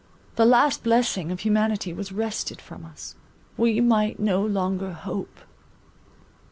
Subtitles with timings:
[0.35, 3.13] The last blessing of humanity was wrested from us;
[3.55, 5.41] we might no longer hope.